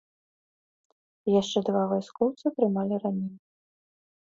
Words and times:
Яшчэ 1.41 1.59
два 1.69 1.83
вайскоўца 1.93 2.43
атрымалі 2.55 2.95
раненні. 3.07 3.39